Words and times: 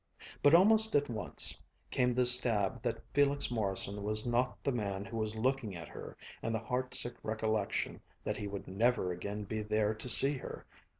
But 0.41 0.55
almost 0.55 0.95
at 0.95 1.09
once 1.09 1.61
came 1.91 2.11
the 2.11 2.25
stab 2.25 2.81
that 2.81 3.03
Felix 3.13 3.51
Morrison 3.51 4.01
was 4.01 4.25
not 4.25 4.63
the 4.63 4.71
man 4.71 5.05
who 5.05 5.15
was 5.15 5.35
looking 5.35 5.75
at 5.75 5.89
her, 5.89 6.17
and 6.41 6.55
the 6.55 6.59
heartsick 6.59 7.17
recollection 7.21 8.01
that 8.23 8.37
he 8.37 8.47
would 8.47 8.67
never 8.67 9.11
again 9.11 9.43
be 9.43 9.61
there 9.61 9.93
to 9.93 10.09
see 10.09 10.37
her. 10.37 10.65